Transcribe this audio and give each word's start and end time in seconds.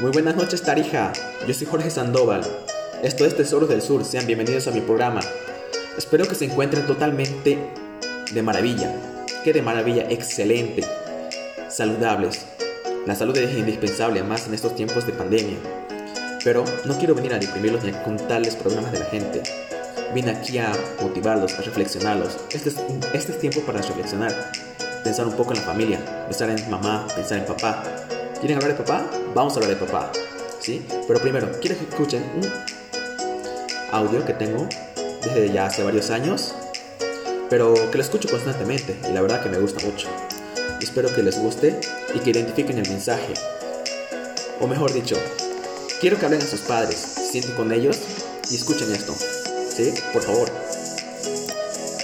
Muy 0.00 0.12
buenas 0.12 0.36
noches, 0.36 0.62
Tarija. 0.62 1.12
Yo 1.44 1.52
soy 1.52 1.66
Jorge 1.66 1.90
Sandoval. 1.90 2.42
Esto 3.02 3.26
es 3.26 3.36
Tesoros 3.36 3.68
del 3.68 3.82
Sur. 3.82 4.04
Sean 4.04 4.28
bienvenidos 4.28 4.68
a 4.68 4.70
mi 4.70 4.80
programa. 4.80 5.18
Espero 5.96 6.24
que 6.24 6.36
se 6.36 6.44
encuentren 6.44 6.86
totalmente 6.86 7.58
de 8.32 8.42
maravilla. 8.42 8.94
Que 9.42 9.52
de 9.52 9.60
maravilla, 9.60 10.06
excelente. 10.08 10.84
Saludables. 11.68 12.46
La 13.06 13.16
salud 13.16 13.36
es 13.38 13.58
indispensable, 13.58 14.22
más 14.22 14.46
en 14.46 14.54
estos 14.54 14.76
tiempos 14.76 15.04
de 15.04 15.14
pandemia. 15.14 15.56
Pero 16.44 16.62
no 16.84 16.96
quiero 16.96 17.16
venir 17.16 17.34
a 17.34 17.40
deprimirlos 17.40 17.82
ni 17.82 17.90
a 17.90 18.00
contarles 18.04 18.54
problemas 18.54 18.92
de 18.92 19.00
la 19.00 19.06
gente. 19.06 19.42
Vine 20.14 20.30
aquí 20.30 20.58
a 20.58 20.70
motivarlos, 21.02 21.58
a 21.58 21.62
reflexionarlos. 21.62 22.38
Este 22.52 22.68
es, 22.68 22.76
este 23.14 23.32
es 23.32 23.40
tiempo 23.40 23.62
para 23.62 23.82
reflexionar. 23.82 24.52
Pensar 25.02 25.26
un 25.26 25.34
poco 25.34 25.54
en 25.54 25.58
la 25.58 25.64
familia, 25.64 26.24
pensar 26.26 26.50
en 26.50 26.70
mamá, 26.70 27.08
pensar 27.16 27.38
en 27.38 27.46
papá. 27.46 27.82
¿Quieren 28.40 28.58
hablar 28.58 28.76
de 28.76 28.84
papá? 28.84 29.10
Vamos 29.34 29.54
a 29.54 29.60
hablar 29.60 29.76
de 29.76 29.84
papá. 29.84 30.12
¿Sí? 30.60 30.86
Pero 31.08 31.20
primero, 31.20 31.50
quiero 31.60 31.76
que 31.76 31.84
escuchen 31.84 32.22
un 32.36 32.48
audio 33.90 34.24
que 34.24 34.32
tengo 34.32 34.68
desde 35.24 35.52
ya 35.52 35.66
hace 35.66 35.82
varios 35.82 36.10
años, 36.10 36.54
pero 37.50 37.74
que 37.90 37.98
lo 37.98 38.02
escucho 38.02 38.28
constantemente 38.28 38.96
y 39.08 39.12
la 39.12 39.22
verdad 39.22 39.42
que 39.42 39.48
me 39.48 39.58
gusta 39.58 39.84
mucho. 39.84 40.08
Espero 40.80 41.12
que 41.12 41.22
les 41.22 41.36
guste 41.38 41.80
y 42.14 42.20
que 42.20 42.30
identifiquen 42.30 42.78
el 42.78 42.88
mensaje. 42.88 43.34
O 44.60 44.68
mejor 44.68 44.92
dicho, 44.92 45.16
quiero 46.00 46.16
que 46.16 46.26
hablen 46.26 46.42
a 46.42 46.46
sus 46.46 46.60
padres, 46.60 46.96
sienten 46.96 47.54
con 47.56 47.72
ellos 47.72 47.98
y 48.50 48.54
escuchen 48.54 48.92
esto. 48.92 49.14
¿Sí? 49.68 49.92
Por 50.12 50.22
favor. 50.22 50.48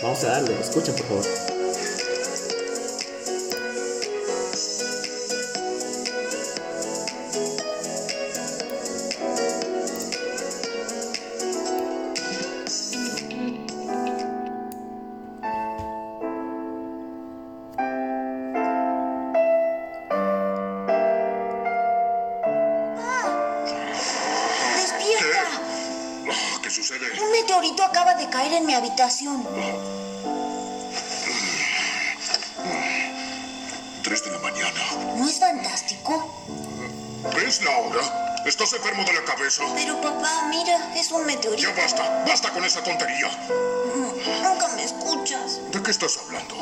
Vamos 0.02 0.24
a 0.24 0.28
darle, 0.28 0.58
escuchen 0.60 0.96
por 0.96 1.06
favor. 1.06 1.53
Sucede? 26.75 27.06
Un 27.22 27.30
meteorito 27.30 27.83
acaba 27.84 28.14
de 28.14 28.28
caer 28.28 28.53
en 28.55 28.67
mi 28.67 28.75
habitación. 28.75 29.47
Tres 34.03 34.25
de 34.25 34.31
la 34.33 34.39
mañana. 34.39 34.81
¿No 35.16 35.28
es 35.28 35.39
fantástico? 35.39 36.44
¿Ves 37.36 37.62
la 37.62 37.78
hora? 37.78 38.42
¿Estás 38.44 38.72
enfermo 38.75 39.05
de 39.05 39.14
la 39.14 39.25
cabeza? 39.25 39.62
Pero 39.75 39.98
papá, 40.03 40.47
mira, 40.50 40.92
es 40.94 41.11
un 41.11 41.25
meteorito. 41.25 41.62
Ya 41.66 41.75
basta, 41.75 42.25
basta 42.27 42.50
con 42.50 42.62
esa 42.64 42.83
tontería. 42.84 43.28
Mm, 43.94 44.42
Nunca 44.42 44.69
me 44.77 44.84
escuchas. 44.84 45.61
¿De 45.72 45.83
qué 45.83 45.91
estás 45.91 46.19
hablando? 46.19 46.55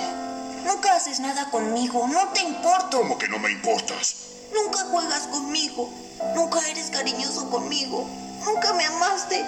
Nunca 0.64 0.94
haces 0.94 1.18
nada 1.18 1.50
conmigo. 1.50 2.06
No 2.06 2.28
te 2.28 2.40
importo. 2.42 2.98
¿Cómo 3.00 3.18
que 3.18 3.28
no 3.28 3.40
me 3.40 3.50
importas? 3.50 4.14
Nunca 4.54 4.78
juegas 4.84 5.26
conmigo. 5.26 5.90
Nunca 6.36 6.60
eres 6.68 6.90
cariñoso 6.90 7.50
conmigo. 7.50 8.06
Nunca 8.44 8.72
me 8.74 8.84
amaste. 8.84 9.44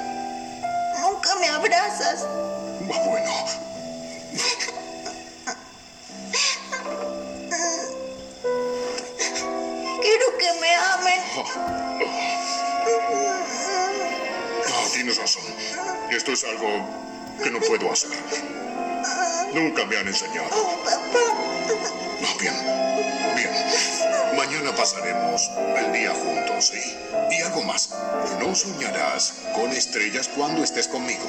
Nunca 1.05 1.35
me 1.37 1.49
abrazas. 1.49 2.27
Bueno, 2.81 3.31
Quiero 10.01 10.39
que 10.39 10.61
me 10.61 10.75
amen. 10.75 11.21
ah, 14.67 14.85
tienes 14.95 15.17
razón. 15.19 15.43
Esto 16.11 16.33
es 16.33 16.45
algo 16.45 16.69
que 17.43 17.51
no 17.51 17.61
puedo 17.61 17.93
hacer. 17.93 18.11
Nunca 19.53 19.85
me 19.85 19.97
han 19.99 20.09
enseñado. 20.09 20.49
Oh, 20.53 20.83
papá. 20.85 21.21
Ah, 22.23 22.35
bien, 22.41 22.55
bien. 23.37 23.74
Mañana 24.47 24.77
pasaremos 24.77 25.51
el 25.79 25.93
día 25.95 26.13
juntos, 26.13 26.67
¿sí? 26.67 26.95
Y 27.31 27.41
algo 27.41 27.63
más. 27.63 27.99
No 28.39 28.55
soñarás 28.55 29.43
con 29.55 29.71
estrellas 29.71 30.29
cuando 30.37 30.63
estés 30.63 30.87
conmigo. 30.87 31.25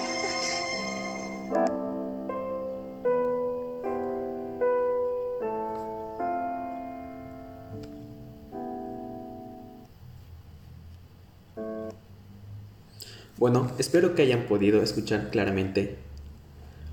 Bueno, 13.37 13.71
espero 13.77 14.13
que 14.13 14.23
hayan 14.23 14.41
podido 14.47 14.83
escuchar 14.83 15.29
claramente 15.29 15.99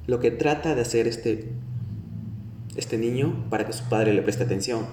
lo 0.06 0.20
que 0.20 0.30
trata 0.30 0.76
de 0.76 0.82
hacer 0.82 1.08
este, 1.08 1.50
este 2.76 2.96
niño 2.96 3.44
para 3.50 3.66
que 3.66 3.72
su 3.72 3.88
padre 3.88 4.12
le 4.12 4.22
preste 4.22 4.44
atención. 4.44 4.86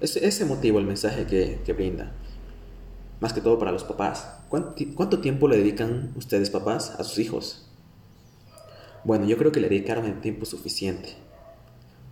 Es 0.00 0.16
ese 0.16 0.44
motivo 0.44 0.78
el 0.78 0.86
mensaje 0.86 1.26
que, 1.26 1.72
brinda. 1.72 2.12
Más 3.20 3.32
que 3.32 3.40
todo 3.40 3.58
para 3.58 3.72
los 3.72 3.84
papás. 3.84 4.28
¿Cuánto, 4.48 4.70
ti- 4.70 4.92
cuánto 4.94 5.20
tiempo 5.20 5.46
le 5.46 5.58
dedican 5.58 6.12
ustedes, 6.16 6.50
papás, 6.50 6.90
a 6.98 7.04
sus 7.04 7.18
hijos? 7.18 7.66
Bueno, 9.04 9.26
yo 9.26 9.36
creo 9.36 9.52
que 9.52 9.60
le 9.60 9.68
dedicaron 9.68 10.06
el 10.06 10.20
tiempo 10.20 10.46
suficiente. 10.46 11.16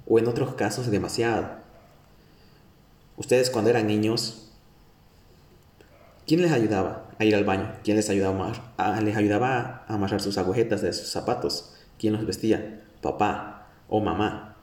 O 0.07 0.19
en 0.19 0.29
otros 0.29 0.55
casos 0.55 0.91
demasiado. 0.91 1.49
Ustedes 3.17 3.51
cuando 3.51 3.71
eran 3.71 3.87
niños, 3.87 4.45
¿Quién 6.27 6.43
les 6.43 6.53
ayudaba 6.53 7.07
a 7.19 7.25
ir 7.25 7.35
al 7.35 7.45
baño? 7.45 7.73
¿Quién 7.83 7.97
les 7.97 8.11
ayudaba 8.11 8.53
a, 8.77 8.97
a- 8.97 9.01
les 9.01 9.17
ayudaba 9.17 9.85
a 9.89 9.95
amarrar 9.95 10.21
sus 10.21 10.37
agujetas 10.37 10.83
de 10.83 10.93
sus 10.93 11.09
zapatos? 11.09 11.73
¿Quién 11.99 12.13
los 12.13 12.27
vestía? 12.27 12.85
Papá 13.01 13.69
o 13.89 14.01
mamá. 14.01 14.57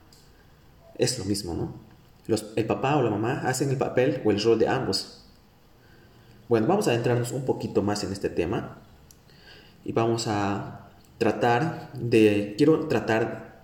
Es 0.98 1.18
lo 1.18 1.26
mismo, 1.26 1.56
¿no? 1.56 1.85
El 2.28 2.66
papá 2.66 2.98
o 2.98 3.04
la 3.04 3.12
mamá 3.12 3.42
hacen 3.46 3.70
el 3.70 3.78
papel 3.78 4.22
o 4.26 4.32
el 4.32 4.42
rol 4.42 4.58
de 4.58 4.68
ambos. 4.68 5.24
Bueno, 6.50 6.68
vamos 6.68 6.88
a 6.88 6.92
adentrarnos 6.92 7.32
un 7.32 7.46
poquito 7.46 7.82
más 7.82 8.04
en 8.04 8.12
este 8.12 8.30
tema 8.30 8.78
y 9.84 9.92
vamos 9.92 10.28
a 10.28 10.90
tratar 11.18 11.92
de, 11.94 12.56
quiero 12.58 12.88
tratar 12.88 13.64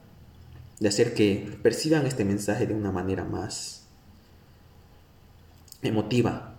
de 0.80 0.88
hacer 0.88 1.14
que 1.14 1.60
perciban 1.62 2.06
este 2.06 2.26
mensaje 2.26 2.66
de 2.66 2.74
una 2.74 2.92
manera 2.92 3.24
más 3.24 3.88
emotiva, 5.82 6.56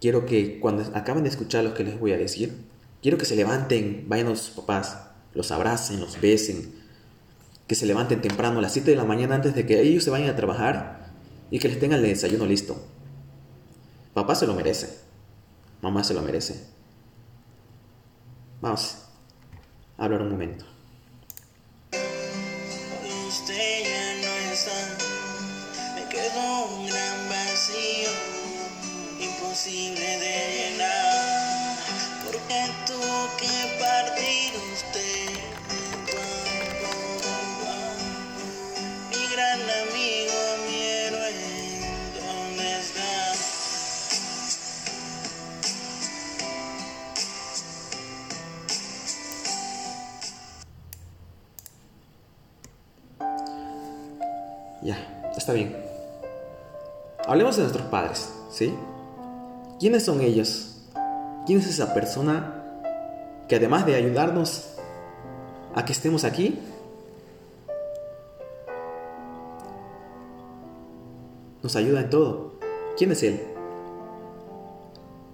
quiero 0.00 0.26
que 0.26 0.60
cuando 0.60 0.84
acaben 0.96 1.22
de 1.22 1.30
escuchar 1.30 1.64
lo 1.64 1.74
que 1.74 1.84
les 1.84 1.98
voy 1.98 2.12
a 2.12 2.18
decir, 2.18 2.64
quiero 3.02 3.18
que 3.18 3.24
se 3.24 3.36
levanten, 3.36 4.04
vayan 4.08 4.28
a 4.28 4.36
sus 4.36 4.50
papás, 4.50 4.98
los 5.34 5.50
abracen, 5.50 6.00
los 6.00 6.20
besen, 6.20 6.74
que 7.66 7.74
se 7.74 7.86
levanten 7.86 8.20
temprano 8.20 8.58
a 8.58 8.62
las 8.62 8.72
7 8.72 8.90
de 8.90 8.96
la 8.96 9.04
mañana 9.04 9.34
antes 9.34 9.54
de 9.54 9.66
que 9.66 9.80
ellos 9.80 10.04
se 10.04 10.10
vayan 10.10 10.30
a 10.30 10.36
trabajar 10.36 10.95
y 11.50 11.58
que 11.58 11.68
les 11.68 11.78
tengan 11.78 12.00
el 12.00 12.06
desayuno 12.06 12.46
listo. 12.46 12.76
Papá 14.14 14.34
se 14.34 14.46
lo 14.46 14.54
merece, 14.54 14.98
mamá 15.82 16.02
se 16.02 16.14
lo 16.14 16.22
merece. 16.22 16.66
Vamos 18.60 18.96
a 19.98 20.04
hablar 20.04 20.22
un 20.22 20.30
momento. 20.30 20.64
Usted 23.28 23.84
ya 23.84 24.14
no 24.22 24.52
está, 24.52 24.96
me 25.94 26.08
quedó 26.08 26.66
un 26.76 26.86
gran 26.86 27.28
vacío, 27.28 28.10
imposible 29.20 30.00
de 30.00 30.35
Ya, 54.86 54.96
está 55.36 55.52
bien. 55.52 55.76
Hablemos 57.26 57.56
de 57.56 57.62
nuestros 57.62 57.88
padres, 57.88 58.32
¿sí? 58.52 58.72
¿Quiénes 59.80 60.04
son 60.04 60.20
ellos? 60.20 60.84
¿Quién 61.44 61.58
es 61.58 61.66
esa 61.66 61.92
persona 61.92 62.62
que 63.48 63.56
además 63.56 63.84
de 63.84 63.96
ayudarnos 63.96 64.76
a 65.74 65.84
que 65.84 65.90
estemos 65.90 66.22
aquí, 66.22 66.60
nos 71.64 71.74
ayuda 71.74 72.02
en 72.02 72.10
todo? 72.10 72.52
¿Quién 72.96 73.10
es 73.10 73.24
Él? 73.24 73.42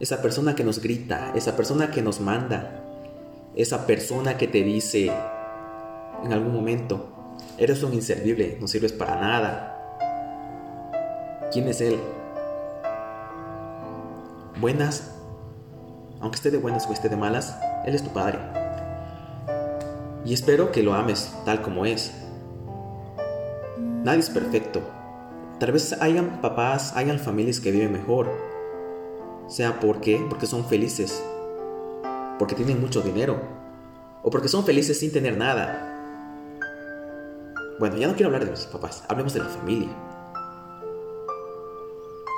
Esa 0.00 0.22
persona 0.22 0.54
que 0.54 0.64
nos 0.64 0.80
grita, 0.80 1.30
esa 1.34 1.56
persona 1.56 1.90
que 1.90 2.00
nos 2.00 2.22
manda, 2.22 2.82
esa 3.54 3.86
persona 3.86 4.38
que 4.38 4.48
te 4.48 4.62
dice 4.62 5.12
en 6.24 6.32
algún 6.32 6.54
momento, 6.54 7.11
eres 7.58 7.82
un 7.82 7.94
inservible, 7.94 8.58
no 8.60 8.66
sirves 8.66 8.92
para 8.92 9.20
nada. 9.20 9.68
¿Quién 11.52 11.68
es 11.68 11.80
Él? 11.80 11.98
buenas, 14.62 15.10
aunque 16.20 16.36
esté 16.36 16.52
de 16.52 16.58
buenas 16.58 16.86
o 16.88 16.92
esté 16.92 17.08
de 17.08 17.16
malas, 17.16 17.58
Él 17.84 17.96
es 17.96 18.02
tu 18.04 18.10
Padre. 18.10 18.38
Y 20.24 20.32
espero 20.32 20.70
que 20.70 20.84
lo 20.84 20.94
ames 20.94 21.34
tal 21.44 21.62
como 21.62 21.84
es. 21.84 22.12
Nadie 24.04 24.20
es 24.20 24.30
perfecto. 24.30 24.80
Tal 25.58 25.72
vez 25.72 26.00
hayan 26.00 26.40
papás, 26.40 26.96
hayan 26.96 27.18
familias 27.18 27.58
que 27.58 27.72
viven 27.72 27.92
mejor. 27.92 28.30
Sea 29.48 29.80
porque, 29.80 30.24
porque 30.28 30.46
son 30.46 30.64
felices, 30.64 31.22
porque 32.38 32.54
tienen 32.54 32.80
mucho 32.80 33.00
dinero, 33.00 33.40
o 34.22 34.30
porque 34.30 34.48
son 34.48 34.64
felices 34.64 35.00
sin 35.00 35.12
tener 35.12 35.36
nada. 35.36 35.91
Bueno, 37.82 37.96
ya 37.96 38.06
no 38.06 38.14
quiero 38.14 38.28
hablar 38.28 38.44
de 38.44 38.52
los 38.52 38.66
papás, 38.66 39.02
hablemos 39.08 39.34
de 39.34 39.40
la 39.40 39.46
familia, 39.46 39.88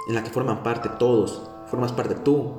en 0.09 0.15
la 0.15 0.25
que 0.25 0.31
forman 0.31 0.63
parte 0.63 0.89
todos, 0.99 1.51
formas 1.67 1.93
parte 1.93 2.15
tú, 2.15 2.55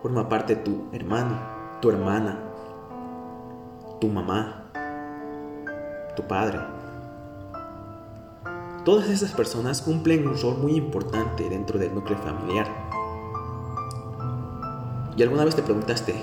forma 0.00 0.28
parte 0.28 0.54
tu 0.54 0.84
hermano, 0.92 1.36
tu 1.82 1.90
hermana, 1.90 2.38
tu 4.00 4.06
mamá, 4.06 4.70
tu 6.14 6.22
padre. 6.22 6.60
Todas 8.84 9.10
esas 9.10 9.32
personas 9.32 9.82
cumplen 9.82 10.28
un 10.28 10.40
rol 10.40 10.58
muy 10.58 10.76
importante 10.76 11.50
dentro 11.50 11.80
del 11.80 11.96
núcleo 11.96 12.18
familiar. 12.18 12.68
¿Y 15.16 15.22
alguna 15.24 15.44
vez 15.44 15.56
te 15.56 15.64
preguntaste 15.64 16.14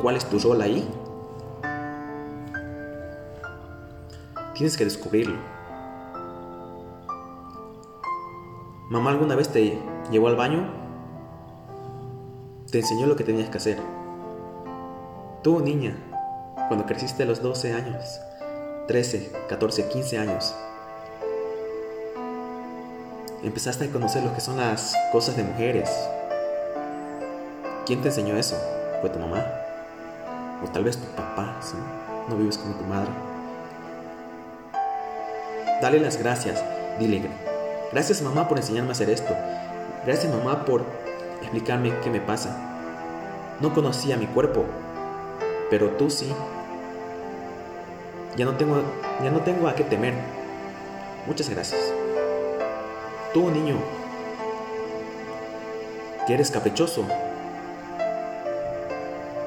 cuál 0.00 0.16
es 0.16 0.24
tu 0.24 0.38
rol 0.38 0.62
ahí? 0.62 0.90
Tienes 4.60 4.76
que 4.76 4.84
descubrirlo. 4.84 5.38
¿Mamá 8.90 9.08
alguna 9.08 9.34
vez 9.34 9.48
te 9.48 9.78
llevó 10.10 10.28
al 10.28 10.36
baño? 10.36 10.70
Te 12.70 12.80
enseñó 12.80 13.06
lo 13.06 13.16
que 13.16 13.24
tenías 13.24 13.48
que 13.48 13.56
hacer. 13.56 13.78
Tú, 15.42 15.60
niña, 15.60 15.96
cuando 16.68 16.84
creciste 16.84 17.22
a 17.22 17.26
los 17.26 17.40
12 17.40 17.72
años, 17.72 18.20
13, 18.86 19.32
14, 19.48 19.88
15 19.88 20.18
años, 20.18 20.54
empezaste 23.42 23.86
a 23.86 23.90
conocer 23.90 24.22
lo 24.22 24.34
que 24.34 24.42
son 24.42 24.58
las 24.58 24.94
cosas 25.10 25.38
de 25.38 25.44
mujeres. 25.44 25.88
¿Quién 27.86 28.02
te 28.02 28.08
enseñó 28.08 28.36
eso? 28.36 28.58
¿Fue 29.00 29.08
tu 29.08 29.18
mamá? 29.18 29.42
O 30.62 30.68
tal 30.70 30.84
vez 30.84 30.98
tu 30.98 31.06
papá. 31.16 31.58
No 32.28 32.36
vives 32.36 32.58
como 32.58 32.74
tu 32.74 32.84
madre. 32.84 33.29
Dale 35.80 35.98
las 35.98 36.18
gracias. 36.18 36.62
Dile, 36.98 37.22
gracias 37.92 38.20
mamá 38.20 38.48
por 38.48 38.58
enseñarme 38.58 38.90
a 38.90 38.92
hacer 38.92 39.08
esto. 39.08 39.34
Gracias 40.04 40.32
mamá 40.32 40.64
por 40.64 40.84
explicarme 41.40 41.98
qué 42.00 42.10
me 42.10 42.20
pasa. 42.20 42.56
No 43.60 43.72
conocía 43.72 44.16
mi 44.16 44.26
cuerpo, 44.26 44.64
pero 45.70 45.88
tú 45.90 46.10
sí. 46.10 46.32
Ya 48.36 48.44
no 48.44 48.56
tengo, 48.56 48.82
ya 49.24 49.30
no 49.30 49.40
tengo 49.40 49.68
a 49.68 49.74
qué 49.74 49.84
temer. 49.84 50.14
Muchas 51.26 51.48
gracias. 51.48 51.80
Tú, 53.32 53.50
niño, 53.50 53.76
que 56.26 56.34
eres 56.34 56.50
caprichoso, 56.50 57.04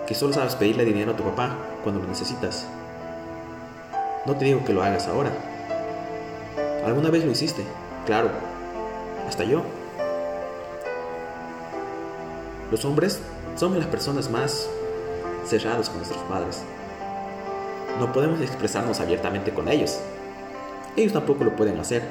que 0.07 0.15
solo 0.15 0.33
sabes 0.33 0.56
pedirle 0.56 0.86
dinero 0.86 1.12
a 1.12 1.15
tu 1.15 1.24
papá 1.24 1.56
cuando 1.83 2.01
lo 2.01 2.07
necesitas. 2.07 2.65
No 4.25 4.36
te 4.36 4.45
digo 4.45 4.63
que 4.63 4.74
lo 4.74 4.83
hagas 4.83 5.07
ahora, 5.07 5.31
¿Alguna 6.85 7.09
vez 7.09 7.24
lo 7.24 7.31
hiciste? 7.31 7.63
Claro, 8.06 8.30
hasta 9.27 9.44
yo. 9.45 9.63
Los 12.71 12.83
hombres 12.85 13.19
somos 13.56 13.77
las 13.77 13.88
personas 13.88 14.30
más 14.30 14.68
cerradas 15.45 15.89
con 15.89 15.97
nuestros 15.97 16.24
padres. 16.24 16.62
No 18.00 18.12
podemos 18.12 18.41
expresarnos 18.41 19.00
abiertamente 19.00 19.53
con 19.53 19.69
ellos. 19.69 20.00
Ellos 20.95 21.13
tampoco 21.13 21.44
lo 21.44 21.56
pueden 21.56 21.80
hacer, 21.80 22.03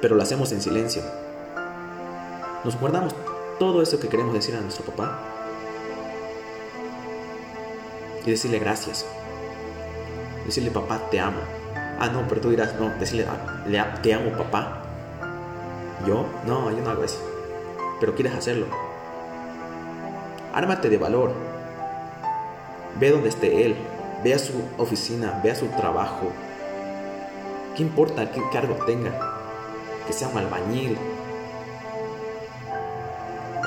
pero 0.00 0.14
lo 0.14 0.22
hacemos 0.22 0.52
en 0.52 0.60
silencio. 0.60 1.02
Nos 2.64 2.78
guardamos 2.78 3.14
todo 3.58 3.82
eso 3.82 3.98
que 3.98 4.08
queremos 4.08 4.34
decir 4.34 4.54
a 4.54 4.60
nuestro 4.60 4.84
papá 4.84 5.18
y 8.24 8.30
decirle 8.30 8.58
gracias. 8.58 9.04
Decirle 10.44 10.70
papá, 10.70 11.00
te 11.10 11.18
amo. 11.18 11.57
Ah, 12.00 12.08
no, 12.08 12.28
pero 12.28 12.40
tú 12.40 12.50
dirás, 12.50 12.74
no, 12.78 12.90
decirle, 12.90 13.26
ah, 13.28 13.94
te 14.02 14.14
amo 14.14 14.30
papá. 14.30 14.82
Yo, 16.06 16.26
no, 16.46 16.70
yo 16.70 16.80
no 16.80 16.90
hago 16.90 17.02
eso. 17.02 17.18
Pero 17.98 18.14
quieres 18.14 18.34
hacerlo. 18.34 18.66
Ármate 20.54 20.88
de 20.88 20.96
valor. 20.96 21.32
Ve 23.00 23.10
donde 23.10 23.28
esté 23.28 23.66
él. 23.66 23.76
Ve 24.22 24.32
a 24.32 24.38
su 24.38 24.62
oficina, 24.76 25.40
ve 25.42 25.50
a 25.50 25.56
su 25.56 25.66
trabajo. 25.66 26.30
¿Qué 27.76 27.82
importa 27.82 28.30
qué 28.30 28.42
cargo 28.52 28.74
tenga? 28.86 29.10
Que 30.06 30.12
sea 30.12 30.28
un 30.28 30.38
albañil. 30.38 30.96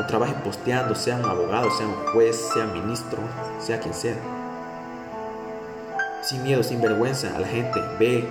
O 0.02 0.06
trabaje 0.08 0.34
posteando, 0.44 0.96
sea 0.96 1.18
un 1.18 1.26
abogado, 1.26 1.70
sea 1.70 1.86
un 1.86 1.96
juez, 2.14 2.50
sea 2.54 2.66
ministro, 2.66 3.20
sea 3.60 3.80
quien 3.80 3.94
sea 3.94 4.16
sin 6.22 6.44
miedo, 6.44 6.64
sin 6.64 6.82
vergüenza 6.82 7.36
a 7.36 7.40
la 7.40 7.48
gente, 7.48 7.80
ve, 8.00 8.28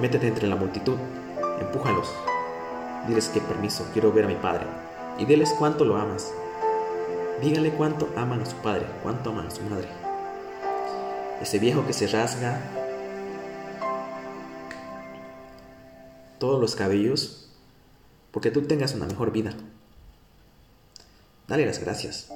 métete 0.00 0.28
entre 0.28 0.46
la 0.46 0.56
multitud, 0.56 0.96
empújalos, 1.60 2.12
diles 3.08 3.28
que 3.28 3.40
permiso, 3.40 3.86
quiero 3.92 4.12
ver 4.12 4.24
a 4.24 4.28
mi 4.28 4.36
padre, 4.36 4.66
y 5.18 5.24
diles 5.24 5.54
cuánto 5.58 5.84
lo 5.84 5.96
amas. 5.96 6.32
Dígale 7.42 7.70
cuánto 7.70 8.08
aman 8.16 8.42
a 8.42 8.46
su 8.46 8.56
padre, 8.56 8.86
cuánto 9.02 9.30
aman 9.30 9.46
a 9.46 9.50
su 9.50 9.62
madre. 9.62 9.88
Ese 11.40 11.58
viejo 11.58 11.86
que 11.86 11.92
se 11.92 12.08
rasga 12.08 12.60
todos 16.38 16.60
los 16.60 16.74
cabellos 16.74 17.50
porque 18.32 18.50
tú 18.50 18.62
tengas 18.62 18.94
una 18.94 19.06
mejor 19.06 19.30
vida. 19.30 19.52
Dale 21.46 21.64
las 21.64 21.78
gracias 21.78 22.32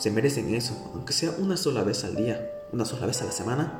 se 0.00 0.10
merecen 0.10 0.54
eso, 0.54 0.74
aunque 0.94 1.12
sea 1.12 1.30
una 1.38 1.58
sola 1.58 1.84
vez 1.84 2.04
al 2.04 2.16
día, 2.16 2.50
una 2.72 2.86
sola 2.86 3.04
vez 3.04 3.20
a 3.20 3.26
la 3.26 3.32
semana. 3.32 3.78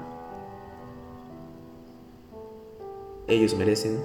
Ellos 3.27 3.57
merecen 3.57 3.99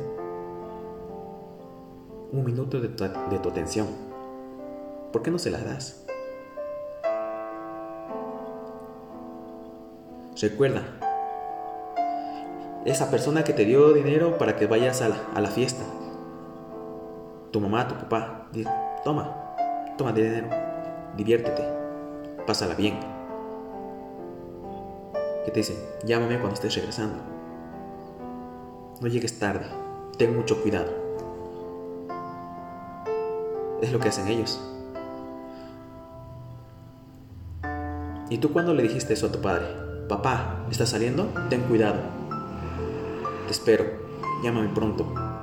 un 2.31 2.45
minuto 2.45 2.79
de 2.79 2.87
tu, 2.87 3.03
atención. 3.03 3.87
¿Por 5.11 5.23
qué 5.23 5.29
no 5.29 5.37
se 5.37 5.51
las 5.51 5.65
das? 5.65 6.05
Recuerda, 10.39 10.83
esa 12.85 13.11
persona 13.11 13.43
que 13.43 13.51
te 13.51 13.65
dio 13.65 13.91
dinero 13.91 14.37
para 14.37 14.55
que 14.55 14.67
vayas 14.67 15.01
a 15.01 15.09
la, 15.09 15.17
la 15.41 15.49
fiesta, 15.49 15.83
tu 17.51 17.59
mamá, 17.59 17.89
tu 17.89 17.95
papá, 17.95 18.47
toma, 19.03 19.35
toma 19.97 20.13
dinero, 20.13 20.47
diviértete 21.17 21.74
pásala 22.45 22.75
bien. 22.75 22.99
Que 25.45 25.51
te 25.51 25.59
dicen, 25.59 25.77
llámame 26.03 26.37
cuando 26.39 26.55
estés 26.55 26.75
regresando. 26.75 27.17
No 29.01 29.07
llegues 29.07 29.37
tarde, 29.39 29.65
ten 30.17 30.35
mucho 30.35 30.61
cuidado. 30.61 30.91
Es 33.81 33.91
lo 33.91 33.99
que 33.99 34.09
hacen 34.09 34.27
ellos. 34.27 34.59
¿Y 38.29 38.39
tú 38.39 38.51
cuando 38.51 38.73
le 38.73 38.83
dijiste 38.83 39.13
eso 39.13 39.27
a 39.27 39.31
tu 39.31 39.39
padre? 39.39 39.67
Papá, 40.09 40.65
¿estás 40.71 40.89
saliendo? 40.89 41.25
Ten 41.49 41.61
cuidado. 41.63 41.99
Te 43.45 43.51
espero. 43.51 43.85
Llámame 44.43 44.69
pronto. 44.69 45.34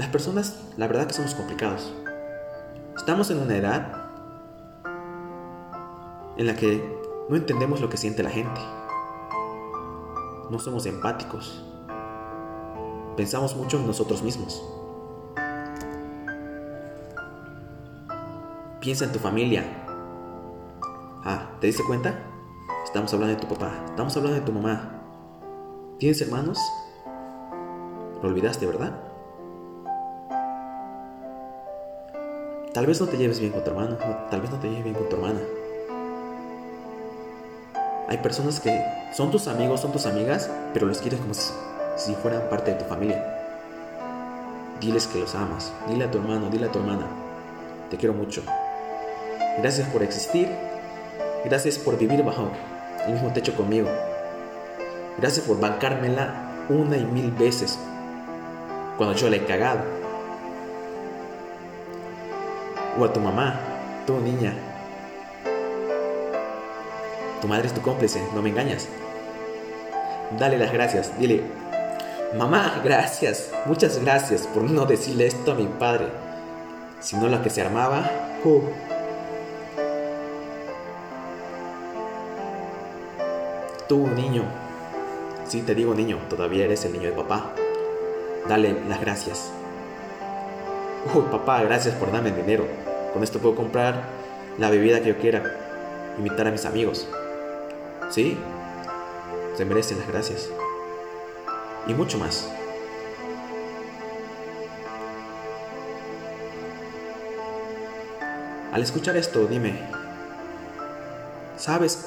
Las 0.00 0.08
personas, 0.08 0.58
la 0.78 0.86
verdad 0.86 1.06
que 1.06 1.12
somos 1.12 1.34
complicados. 1.34 1.92
Estamos 2.96 3.30
en 3.30 3.36
una 3.36 3.54
edad 3.54 4.08
en 6.38 6.46
la 6.46 6.56
que 6.56 6.98
no 7.28 7.36
entendemos 7.36 7.82
lo 7.82 7.90
que 7.90 7.98
siente 7.98 8.22
la 8.22 8.30
gente. 8.30 8.62
No 10.48 10.58
somos 10.58 10.86
empáticos. 10.86 11.62
Pensamos 13.14 13.54
mucho 13.54 13.78
en 13.78 13.86
nosotros 13.86 14.22
mismos. 14.22 14.66
Piensa 18.80 19.04
en 19.04 19.12
tu 19.12 19.18
familia. 19.18 19.64
Ah, 21.26 21.50
¿te 21.60 21.66
diste 21.66 21.84
cuenta? 21.84 22.14
Estamos 22.86 23.12
hablando 23.12 23.34
de 23.34 23.40
tu 23.42 23.54
papá, 23.54 23.70
estamos 23.84 24.16
hablando 24.16 24.40
de 24.40 24.46
tu 24.46 24.52
mamá. 24.52 25.02
¿Tienes 25.98 26.22
hermanos? 26.22 26.58
Lo 28.22 28.30
olvidaste, 28.30 28.64
¿verdad? 28.64 29.09
Tal 32.72 32.86
vez 32.86 33.00
no 33.00 33.08
te 33.08 33.16
lleves 33.16 33.40
bien 33.40 33.50
con 33.50 33.64
tu 33.64 33.70
hermano, 33.70 33.96
tal 34.30 34.40
vez 34.40 34.50
no 34.50 34.58
te 34.58 34.68
lleves 34.68 34.84
bien 34.84 34.94
con 34.94 35.08
tu 35.08 35.16
hermana. 35.16 35.40
Hay 38.06 38.18
personas 38.18 38.60
que 38.60 38.80
son 39.12 39.32
tus 39.32 39.48
amigos, 39.48 39.80
son 39.80 39.90
tus 39.90 40.06
amigas, 40.06 40.48
pero 40.72 40.86
los 40.86 40.98
quieres 40.98 41.18
como 41.18 41.34
si, 41.34 42.14
fueran 42.22 42.48
parte 42.48 42.70
de 42.72 42.76
tu 42.78 42.84
familia. 42.84 43.24
Diles 44.80 45.08
que 45.08 45.18
los 45.18 45.34
amas. 45.34 45.72
Dile 45.88 46.04
a 46.04 46.10
tu 46.12 46.18
hermano, 46.18 46.48
dile 46.48 46.66
a 46.66 46.72
tu 46.72 46.78
hermana. 46.78 47.06
Te 47.90 47.96
quiero 47.96 48.14
mucho. 48.14 48.42
Gracias 49.58 49.88
por 49.88 50.04
existir. 50.04 50.48
Gracias 51.44 51.76
por 51.76 51.98
vivir 51.98 52.22
bajo 52.22 52.50
el 53.04 53.14
mismo 53.14 53.32
techo 53.32 53.54
conmigo. 53.56 53.88
Gracias 55.18 55.44
por 55.44 55.58
bancármela 55.58 56.66
una 56.68 56.96
y 56.96 57.04
mil 57.04 57.32
veces 57.32 57.78
cuando 58.96 59.16
yo 59.16 59.28
la 59.28 59.36
he 59.36 59.44
cagado. 59.44 59.99
O 62.98 63.04
a 63.04 63.12
tu 63.12 63.20
mamá, 63.20 63.60
tu 64.06 64.18
niña. 64.20 64.54
Tu 67.40 67.48
madre 67.48 67.68
es 67.68 67.74
tu 67.74 67.80
cómplice, 67.80 68.22
no 68.34 68.42
me 68.42 68.50
engañas. 68.50 68.88
Dale 70.38 70.58
las 70.58 70.72
gracias, 70.72 71.18
dile, 71.18 71.42
mamá, 72.36 72.80
gracias, 72.84 73.50
muchas 73.66 73.98
gracias 73.98 74.46
por 74.46 74.62
no 74.62 74.86
decirle 74.86 75.26
esto 75.26 75.52
a 75.52 75.54
mi 75.54 75.66
padre. 75.66 76.08
Si 77.00 77.16
no 77.16 77.28
la 77.28 77.42
que 77.42 77.50
se 77.50 77.62
armaba, 77.62 78.10
uh. 78.44 78.60
Tú, 83.88 84.06
niño, 84.06 84.44
si 85.48 85.62
te 85.62 85.74
digo 85.74 85.94
niño, 85.94 86.18
todavía 86.28 86.64
eres 86.64 86.84
el 86.84 86.92
niño 86.92 87.10
de 87.10 87.16
papá. 87.16 87.52
Dale 88.48 88.76
las 88.88 89.00
gracias. 89.00 89.50
Uy, 91.02 91.22
papá, 91.30 91.62
gracias 91.62 91.94
por 91.94 92.12
darme 92.12 92.30
dinero. 92.30 92.66
Con 93.14 93.22
esto 93.22 93.38
puedo 93.38 93.54
comprar 93.54 94.04
la 94.58 94.68
bebida 94.68 95.00
que 95.00 95.08
yo 95.08 95.18
quiera. 95.18 95.42
Invitar 96.18 96.46
a 96.46 96.50
mis 96.50 96.66
amigos. 96.66 97.08
¿Sí? 98.10 98.36
Se 99.56 99.64
merecen 99.64 99.98
las 99.98 100.08
gracias. 100.08 100.50
Y 101.86 101.94
mucho 101.94 102.18
más. 102.18 102.52
Al 108.70 108.82
escuchar 108.82 109.16
esto, 109.16 109.46
dime, 109.46 109.80
¿sabes 111.56 112.06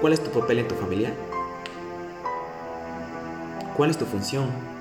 cuál 0.00 0.14
es 0.14 0.20
tu 0.20 0.30
papel 0.30 0.60
en 0.60 0.68
tu 0.68 0.74
familia? 0.74 1.12
¿Cuál 3.76 3.90
es 3.90 3.98
tu 3.98 4.06
función? 4.06 4.77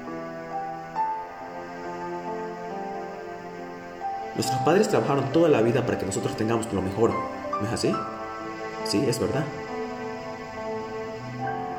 Nuestros 4.37 4.61
padres 4.61 4.87
trabajaron 4.87 5.31
toda 5.31 5.49
la 5.49 5.61
vida 5.61 5.83
para 5.83 5.97
que 5.97 6.05
nosotros 6.05 6.37
tengamos 6.37 6.71
lo 6.71 6.83
mejor. 6.83 7.11
¿No 7.59 7.67
es 7.67 7.73
así? 7.73 7.91
Sí, 8.85 9.03
es 9.07 9.19
verdad. 9.19 9.43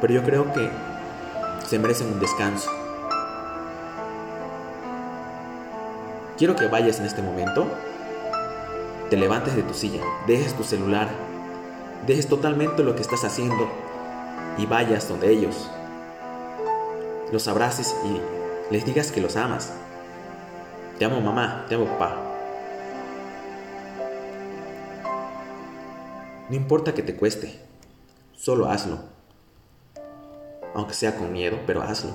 Pero 0.01 0.13
yo 0.13 0.25
creo 0.25 0.53
que 0.53 0.69
se 1.65 1.79
merecen 1.79 2.09
un 2.13 2.19
descanso. 2.19 2.69
Quiero 6.37 6.57
que 6.57 6.67
vayas 6.67 6.99
en 6.99 7.07
este 7.07 7.23
momento, 7.23 7.69
te 9.09 9.17
levantes 9.17 9.55
de 9.55 9.63
tu 9.63 9.75
silla, 9.75 10.03
dejes 10.27 10.55
tu 10.55 10.65
celular, 10.65 11.09
dejes 12.07 12.29
totalmente 12.29 12.83
lo 12.83 12.97
que 12.97 13.03
estás 13.03 13.25
haciendo 13.25 13.69
y 14.57 14.67
vayas 14.67 15.09
donde 15.09 15.31
ellos. 15.31 15.71
Los 17.33 17.47
abraces 17.47 17.95
y 18.05 18.73
les 18.73 18.85
digas 18.85 19.13
que 19.13 19.21
los 19.21 19.37
amas. 19.37 19.73
Te 20.99 21.05
amo 21.05 21.21
mamá, 21.21 21.67
te 21.69 21.77
amo 21.77 21.87
papá. 21.87 22.17
No 26.49 26.57
importa 26.57 26.95
que 26.95 27.03
te 27.03 27.15
cueste, 27.15 27.61
solo 28.33 28.71
hazlo. 28.71 28.99
Aunque 30.75 30.95
sea 30.95 31.17
con 31.17 31.33
miedo, 31.33 31.59
pero 31.67 31.83
hazlo. 31.83 32.13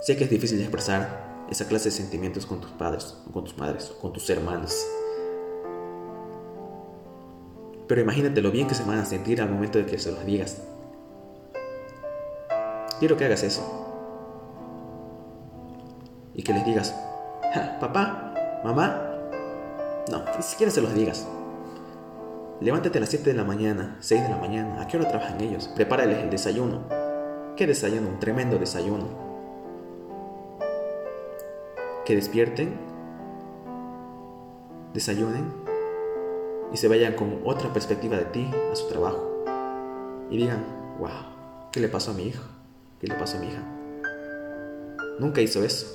Sé 0.00 0.16
que 0.16 0.24
es 0.24 0.30
difícil 0.30 0.60
expresar 0.60 1.44
esa 1.50 1.68
clase 1.68 1.90
de 1.90 1.96
sentimientos 1.96 2.46
con 2.46 2.60
tus 2.60 2.70
padres, 2.70 3.18
con 3.32 3.44
tus 3.44 3.58
madres, 3.58 3.92
con 4.00 4.12
tus 4.12 4.28
hermanos. 4.30 4.74
Pero 7.86 8.00
imagínate 8.00 8.40
lo 8.40 8.50
bien 8.50 8.66
que 8.66 8.74
se 8.74 8.84
van 8.84 8.98
a 8.98 9.04
sentir 9.04 9.42
al 9.42 9.50
momento 9.50 9.76
de 9.76 9.84
que 9.84 9.98
se 9.98 10.10
los 10.10 10.24
digas. 10.24 10.62
Quiero 12.98 13.18
que 13.18 13.26
hagas 13.26 13.42
eso. 13.42 13.62
Y 16.34 16.42
que 16.42 16.54
les 16.54 16.64
digas, 16.64 16.94
papá, 17.80 18.32
mamá. 18.64 19.18
No, 20.10 20.24
ni 20.36 20.42
siquiera 20.42 20.72
se 20.72 20.80
los 20.80 20.94
digas. 20.94 21.26
Levántate 22.62 22.98
a 22.98 23.00
las 23.00 23.10
7 23.10 23.30
de 23.30 23.36
la 23.36 23.42
mañana, 23.42 23.96
6 23.98 24.22
de 24.22 24.28
la 24.28 24.36
mañana. 24.36 24.80
¿A 24.80 24.86
qué 24.86 24.96
hora 24.96 25.08
trabajan 25.08 25.40
ellos? 25.40 25.66
Prepárales 25.74 26.18
el 26.18 26.30
desayuno. 26.30 26.82
¿Qué 27.56 27.66
desayuno? 27.66 28.08
Un 28.08 28.20
tremendo 28.20 28.56
desayuno. 28.56 29.08
Que 32.04 32.14
despierten, 32.14 32.78
desayunen 34.94 35.44
y 36.72 36.76
se 36.76 36.86
vayan 36.86 37.14
con 37.14 37.40
otra 37.44 37.72
perspectiva 37.72 38.16
de 38.16 38.26
ti 38.26 38.48
a 38.70 38.76
su 38.76 38.86
trabajo. 38.86 39.44
Y 40.30 40.36
digan, 40.36 40.64
wow, 41.00 41.68
¿qué 41.72 41.80
le 41.80 41.88
pasó 41.88 42.12
a 42.12 42.14
mi 42.14 42.28
hijo? 42.28 42.44
¿Qué 43.00 43.08
le 43.08 43.16
pasó 43.16 43.38
a 43.38 43.40
mi 43.40 43.48
hija? 43.48 43.62
Nunca 45.18 45.40
hizo 45.40 45.64
eso. 45.64 45.86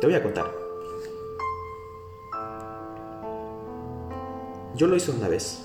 Te 0.00 0.06
voy 0.06 0.14
a 0.14 0.22
contar. 0.22 0.61
Yo 4.74 4.86
lo 4.86 4.96
hice 4.96 5.10
una 5.10 5.28
vez. 5.28 5.62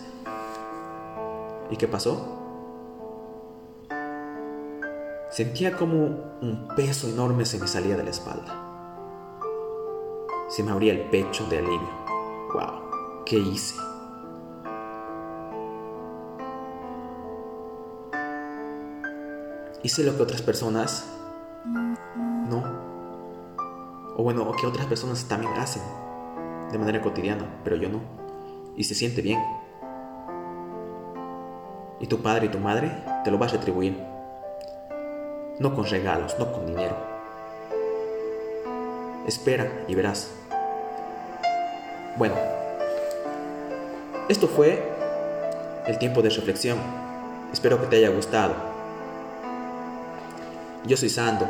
¿Y 1.70 1.78
qué 1.78 1.88
pasó? 1.88 2.38
Sentía 5.30 5.78
como 5.78 5.98
un 6.42 6.68
peso 6.76 7.08
enorme 7.08 7.46
se 7.46 7.60
me 7.60 7.68
salía 7.68 7.96
de 7.96 8.04
la 8.04 8.10
espalda. 8.10 8.64
Se 10.50 10.64
me 10.64 10.72
abría 10.72 10.94
el 10.94 11.10
pecho 11.10 11.46
de 11.48 11.60
alivio. 11.60 11.90
¡Wow! 12.54 13.24
¿Qué 13.26 13.38
hice? 13.38 13.76
Hice 19.84 20.04
lo 20.04 20.18
que 20.18 20.24
otras 20.24 20.42
personas 20.42 21.06
no. 22.50 22.64
O 24.18 24.24
bueno, 24.24 24.44
o 24.44 24.54
que 24.54 24.66
otras 24.66 24.88
personas 24.88 25.26
también 25.26 25.54
hacen 25.54 25.84
de 26.72 26.78
manera 26.78 27.02
cotidiana, 27.02 27.62
pero 27.64 27.76
yo 27.76 27.88
no. 27.88 28.17
Y 28.78 28.84
se 28.84 28.96
siente 28.96 29.22
bien. 29.22 29.44
Y 32.00 32.08
tu 32.08 32.22
padre 32.22 32.46
y 32.46 32.50
tu 32.50 32.60
madre 32.60 32.92
te 33.24 33.32
lo 33.32 33.38
vas 33.38 33.54
a 33.54 33.58
retribuir. 33.58 33.98
No 35.60 35.74
con 35.76 35.86
regalos, 35.86 36.38
no 36.38 36.52
con 36.52 36.68
dinero. 36.68 36.96
Espera 39.28 39.84
y 39.88 39.96
verás. 39.96 40.32
Bueno, 42.18 42.36
esto 44.30 44.48
fue 44.48 44.82
el 45.88 45.98
tiempo 45.98 46.22
de 46.22 46.30
reflexión. 46.30 46.78
Espero 47.52 47.82
que 47.82 47.88
te 47.88 47.96
haya 47.98 48.10
gustado. 48.10 48.54
Yo 50.86 50.96
soy 50.98 51.10
Sando 51.10 51.48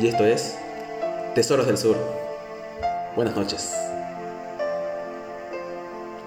y 0.00 0.08
esto 0.08 0.24
es 0.24 0.58
Tesoros 1.34 1.66
del 1.66 1.78
Sur. 1.78 1.96
Buenas 3.14 3.36
noches. 3.36 3.83